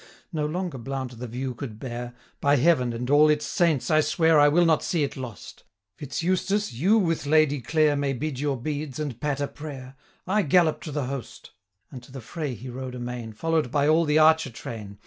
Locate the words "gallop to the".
10.41-11.05